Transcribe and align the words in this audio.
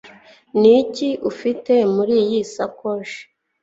Niki 0.61 1.09
ufite 1.31 1.73
muriyi 1.93 2.39
sakoshi 2.55 3.21